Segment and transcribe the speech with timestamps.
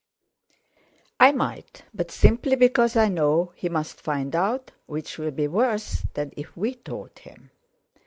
[1.19, 6.01] "I might, but simply because I know he must find out, which will be worse
[6.15, 7.51] than if we told him."